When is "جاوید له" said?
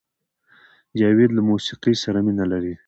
0.99-1.41